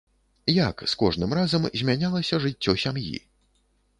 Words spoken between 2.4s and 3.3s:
жыццё сям'і?